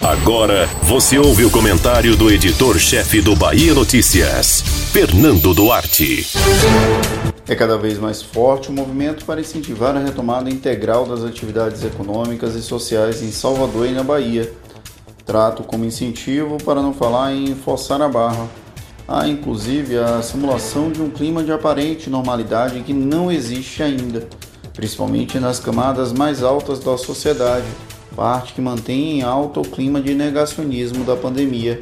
Agora 0.00 0.66
você 0.82 1.18
ouve 1.18 1.44
o 1.44 1.50
comentário 1.50 2.16
do 2.16 2.30
editor-chefe 2.30 3.20
do 3.20 3.36
Bahia 3.36 3.72
Notícias, 3.74 4.62
Fernando 4.92 5.54
Duarte. 5.54 6.26
É 7.46 7.54
cada 7.54 7.76
vez 7.76 7.98
mais 7.98 8.22
forte 8.22 8.68
o 8.68 8.72
movimento 8.72 9.24
para 9.24 9.40
incentivar 9.40 9.96
a 9.96 10.00
retomada 10.00 10.50
integral 10.50 11.06
das 11.06 11.22
atividades 11.24 11.84
econômicas 11.84 12.54
e 12.54 12.62
sociais 12.62 13.22
em 13.22 13.30
Salvador 13.30 13.86
e 13.86 13.92
na 13.92 14.02
Bahia. 14.02 14.52
Trato 15.24 15.62
como 15.62 15.84
incentivo 15.84 16.56
para 16.64 16.82
não 16.82 16.92
falar 16.92 17.32
em 17.32 17.54
forçar 17.54 18.00
a 18.02 18.08
barra. 18.08 18.48
Há 19.06 19.28
inclusive 19.28 19.98
a 19.98 20.22
simulação 20.22 20.90
de 20.90 21.02
um 21.02 21.10
clima 21.10 21.44
de 21.44 21.52
aparente 21.52 22.08
normalidade 22.08 22.80
que 22.80 22.92
não 22.92 23.30
existe 23.30 23.82
ainda, 23.82 24.26
principalmente 24.72 25.38
nas 25.38 25.60
camadas 25.60 26.12
mais 26.12 26.42
altas 26.42 26.80
da 26.80 26.96
sociedade, 26.96 27.66
parte 28.14 28.52
que 28.52 28.60
mantém 28.60 29.18
em 29.18 29.22
alta 29.22 29.60
o 29.60 29.64
clima 29.64 30.00
de 30.00 30.14
negacionismo 30.14 31.04
da 31.04 31.16
pandemia. 31.16 31.78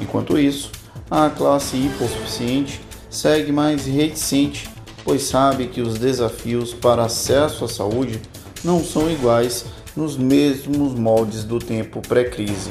Enquanto 0.00 0.38
isso, 0.38 0.70
a 1.10 1.28
classe 1.28 1.76
hipossuficiente 1.76 2.80
segue 3.10 3.52
mais 3.52 3.86
reticente, 3.86 4.68
pois 5.04 5.22
sabe 5.22 5.66
que 5.66 5.80
os 5.80 5.98
desafios 5.98 6.72
para 6.72 7.04
acesso 7.04 7.64
à 7.64 7.68
saúde 7.68 8.20
não 8.64 8.82
são 8.82 9.10
iguais 9.10 9.64
nos 9.96 10.16
mesmos 10.16 10.94
moldes 10.94 11.44
do 11.44 11.58
tempo 11.58 12.00
pré-crise. 12.00 12.70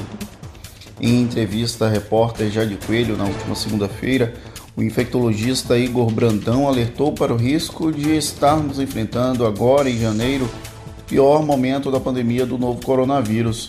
Em 1.00 1.22
entrevista 1.22 1.86
à 1.86 1.88
repórter 1.88 2.50
Jade 2.50 2.78
Coelho 2.86 3.16
na 3.16 3.24
última 3.24 3.54
segunda-feira, 3.54 4.34
o 4.76 4.82
infectologista 4.82 5.78
Igor 5.78 6.10
Brandão 6.10 6.66
alertou 6.66 7.12
para 7.12 7.32
o 7.32 7.36
risco 7.36 7.92
de 7.92 8.16
estarmos 8.16 8.78
enfrentando 8.80 9.46
agora 9.46 9.88
em 9.88 9.98
janeiro 9.98 10.48
pior 11.14 11.44
momento 11.44 11.92
da 11.92 12.00
pandemia 12.00 12.44
do 12.44 12.58
novo 12.58 12.84
coronavírus, 12.84 13.68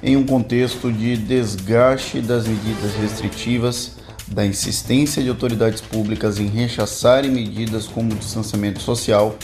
em 0.00 0.16
um 0.16 0.24
contexto 0.24 0.92
de 0.92 1.16
desgaste 1.16 2.20
das 2.20 2.46
medidas 2.46 2.94
restritivas, 2.94 3.96
da 4.28 4.46
insistência 4.46 5.20
de 5.20 5.28
autoridades 5.28 5.80
públicas 5.80 6.38
em 6.38 6.46
rechaçarem 6.46 7.28
medidas 7.28 7.88
como 7.88 8.12
o 8.12 8.14
distanciamento 8.14 8.80
social 8.80 9.34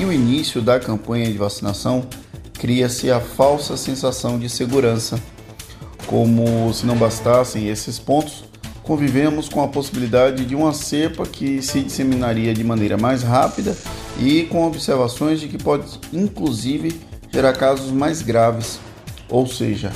e 0.00 0.06
o 0.06 0.10
início 0.10 0.62
da 0.62 0.80
campanha 0.80 1.30
de 1.30 1.36
vacinação, 1.36 2.06
cria-se 2.54 3.10
a 3.10 3.20
falsa 3.20 3.76
sensação 3.76 4.38
de 4.38 4.48
segurança. 4.48 5.20
Como 6.06 6.72
se 6.72 6.86
não 6.86 6.96
bastassem 6.96 7.68
esses 7.68 7.98
pontos, 7.98 8.44
convivemos 8.82 9.50
com 9.50 9.62
a 9.62 9.68
possibilidade 9.68 10.46
de 10.46 10.54
uma 10.54 10.72
cepa 10.72 11.26
que 11.26 11.60
se 11.60 11.80
disseminaria 11.82 12.54
de 12.54 12.64
maneira 12.64 12.96
mais 12.96 13.22
rápida 13.22 13.76
e 14.20 14.44
com 14.44 14.66
observações 14.66 15.40
de 15.40 15.48
que 15.48 15.58
pode 15.58 15.84
inclusive 16.12 17.00
gerar 17.30 17.52
casos 17.52 17.90
mais 17.90 18.22
graves. 18.22 18.78
Ou 19.28 19.46
seja, 19.46 19.92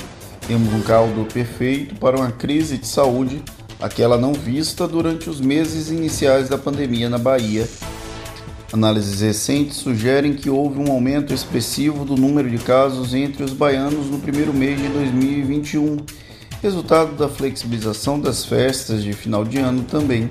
temos 0.47 0.73
um 0.73 0.81
caldo 0.81 1.25
perfeito 1.33 1.95
para 1.95 2.17
uma 2.17 2.31
crise 2.31 2.77
de 2.77 2.87
saúde, 2.87 3.41
aquela 3.79 4.17
não 4.17 4.33
vista 4.33 4.87
durante 4.87 5.29
os 5.29 5.39
meses 5.39 5.89
iniciais 5.89 6.49
da 6.49 6.57
pandemia 6.57 7.09
na 7.09 7.17
Bahia 7.17 7.67
Análises 8.73 9.19
recentes 9.19 9.75
sugerem 9.75 10.33
que 10.33 10.49
houve 10.49 10.79
um 10.79 10.89
aumento 10.89 11.33
expressivo 11.33 12.05
do 12.05 12.15
número 12.15 12.49
de 12.49 12.57
casos 12.57 13.13
entre 13.13 13.43
os 13.43 13.51
baianos 13.51 14.05
no 14.05 14.17
primeiro 14.17 14.53
mês 14.53 14.81
de 14.81 14.87
2021, 14.87 15.97
resultado 16.61 17.13
da 17.17 17.27
flexibilização 17.27 18.17
das 18.17 18.45
festas 18.45 19.03
de 19.03 19.11
final 19.11 19.43
de 19.43 19.57
ano 19.57 19.83
também. 19.83 20.29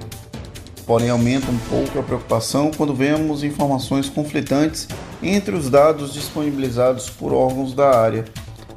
Porém, 0.91 1.09
aumenta 1.09 1.53
um 1.53 1.59
pouco 1.71 2.01
a 2.01 2.03
preocupação 2.03 2.73
quando 2.77 2.93
vemos 2.93 3.45
informações 3.45 4.09
conflitantes 4.09 4.89
entre 5.23 5.55
os 5.55 5.71
dados 5.71 6.13
disponibilizados 6.13 7.09
por 7.09 7.33
órgãos 7.33 7.73
da 7.73 7.97
área. 7.97 8.25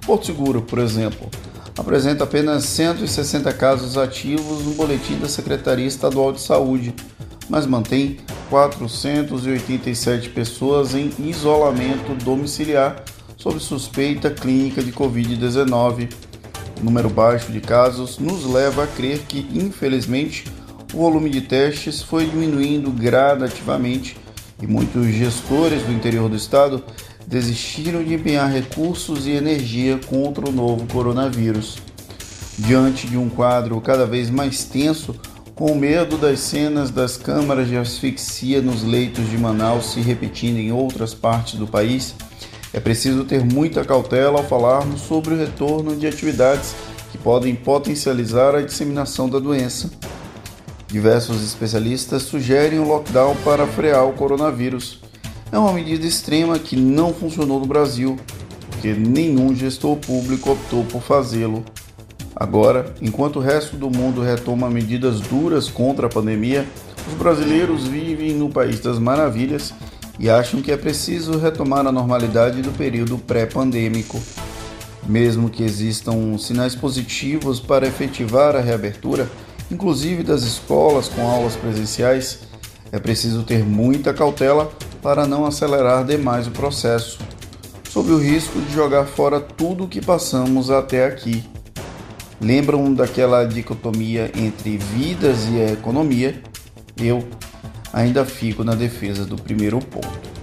Porto 0.05 0.27
Seguro, 0.27 0.61
por 0.61 0.77
exemplo, 0.77 1.27
apresenta 1.75 2.23
apenas 2.23 2.65
160 2.65 3.51
casos 3.53 3.97
ativos 3.97 4.63
no 4.63 4.75
boletim 4.75 5.17
da 5.17 5.27
Secretaria 5.27 5.87
Estadual 5.87 6.31
de 6.31 6.39
Saúde, 6.39 6.93
mas 7.49 7.65
mantém 7.65 8.19
487 8.47 10.29
pessoas 10.29 10.93
em 10.93 11.11
isolamento 11.17 12.13
domiciliar 12.23 13.03
sob 13.37 13.59
suspeita 13.59 14.29
clínica 14.29 14.83
de 14.83 14.91
Covid-19. 14.91 16.13
O 16.79 16.85
número 16.85 17.09
baixo 17.09 17.51
de 17.51 17.59
casos 17.59 18.19
nos 18.19 18.45
leva 18.45 18.83
a 18.83 18.87
crer 18.87 19.17
que, 19.27 19.47
infelizmente, 19.51 20.45
o 20.93 20.97
volume 20.97 21.29
de 21.29 21.41
testes 21.41 22.01
foi 22.01 22.27
diminuindo 22.27 22.91
gradativamente 22.91 24.15
e 24.61 24.67
muitos 24.67 25.07
gestores 25.07 25.81
do 25.81 25.91
interior 25.91 26.29
do 26.29 26.35
estado 26.35 26.83
desistiram 27.25 28.03
de 28.03 28.13
empenhar 28.13 28.51
recursos 28.51 29.25
e 29.25 29.31
energia 29.31 29.99
contra 30.05 30.47
o 30.47 30.51
novo 30.51 30.85
coronavírus. 30.87 31.77
Diante 32.59 33.07
de 33.07 33.17
um 33.17 33.27
quadro 33.27 33.81
cada 33.81 34.05
vez 34.05 34.29
mais 34.29 34.63
tenso, 34.65 35.15
com 35.55 35.73
medo 35.73 36.17
das 36.17 36.39
cenas 36.39 36.91
das 36.91 37.17
câmaras 37.17 37.67
de 37.67 37.75
asfixia 37.75 38.61
nos 38.61 38.83
leitos 38.83 39.27
de 39.29 39.37
Manaus 39.37 39.93
se 39.93 39.99
repetindo 39.99 40.57
em 40.57 40.71
outras 40.71 41.13
partes 41.13 41.55
do 41.55 41.65
país, 41.65 42.13
é 42.71 42.79
preciso 42.79 43.23
ter 43.23 43.43
muita 43.43 43.83
cautela 43.83 44.39
ao 44.39 44.43
falarmos 44.43 45.01
sobre 45.01 45.33
o 45.33 45.37
retorno 45.37 45.95
de 45.95 46.05
atividades 46.05 46.75
que 47.11 47.17
podem 47.17 47.55
potencializar 47.55 48.55
a 48.55 48.61
disseminação 48.61 49.27
da 49.27 49.39
doença. 49.39 49.89
Diversos 50.93 51.43
especialistas 51.43 52.21
sugerem 52.21 52.77
o 52.77 52.87
lockdown 52.87 53.35
para 53.37 53.65
frear 53.65 54.05
o 54.05 54.13
coronavírus. 54.13 54.99
É 55.51 55.57
uma 55.57 55.73
medida 55.73 56.05
extrema 56.05 56.59
que 56.59 56.75
não 56.75 57.11
funcionou 57.11 57.59
no 57.59 57.65
Brasil, 57.65 58.15
porque 58.69 58.93
nenhum 58.93 59.55
gestor 59.55 59.95
público 59.97 60.51
optou 60.51 60.85
por 60.85 61.01
fazê-lo. 61.01 61.65
Agora, 62.35 62.93
enquanto 63.01 63.37
o 63.37 63.41
resto 63.41 63.75
do 63.75 63.89
mundo 63.89 64.21
retoma 64.21 64.69
medidas 64.69 65.19
duras 65.19 65.67
contra 65.67 66.05
a 66.05 66.09
pandemia, 66.11 66.63
os 67.07 67.15
brasileiros 67.15 67.87
vivem 67.87 68.35
no 68.35 68.49
país 68.49 68.79
das 68.79 68.99
maravilhas 68.99 69.73
e 70.19 70.29
acham 70.29 70.61
que 70.61 70.71
é 70.71 70.77
preciso 70.77 71.39
retomar 71.39 71.87
a 71.87 71.91
normalidade 71.91 72.61
do 72.61 72.71
período 72.71 73.17
pré-pandêmico. 73.17 74.21
Mesmo 75.07 75.49
que 75.49 75.63
existam 75.63 76.37
sinais 76.37 76.75
positivos 76.75 77.59
para 77.59 77.87
efetivar 77.87 78.55
a 78.55 78.61
reabertura, 78.61 79.27
inclusive 79.71 80.23
das 80.23 80.43
escolas 80.43 81.07
com 81.07 81.27
aulas 81.27 81.55
presenciais, 81.55 82.39
é 82.91 82.99
preciso 82.99 83.43
ter 83.43 83.63
muita 83.63 84.13
cautela 84.13 84.71
para 85.01 85.25
não 85.25 85.45
acelerar 85.45 86.05
demais 86.05 86.47
o 86.47 86.51
processo, 86.51 87.19
sob 87.89 88.11
o 88.11 88.17
risco 88.17 88.59
de 88.61 88.73
jogar 88.73 89.05
fora 89.05 89.39
tudo 89.39 89.85
o 89.85 89.87
que 89.87 90.01
passamos 90.01 90.69
até 90.69 91.05
aqui 91.05 91.43
lembram 92.43 92.93
daquela 92.93 93.45
dicotomia 93.45 94.29
entre 94.35 94.77
vidas 94.77 95.47
e 95.47 95.71
economia, 95.71 96.41
eu 96.97 97.23
ainda 97.91 98.25
fico 98.25 98.63
na 98.63 98.75
defesa 98.75 99.25
do 99.25 99.37
primeiro 99.37 99.79
ponto. 99.79 100.33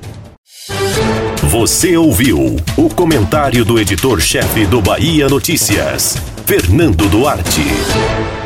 Você 1.50 1.96
ouviu 1.96 2.56
o 2.76 2.88
comentário 2.94 3.64
do 3.64 3.78
editor-chefe 3.78 4.66
do 4.66 4.80
Bahia 4.80 5.28
Notícias, 5.28 6.16
Fernando 6.46 7.08
Duarte. 7.08 8.39